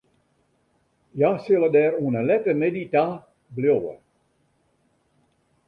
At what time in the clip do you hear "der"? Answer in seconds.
1.75-1.91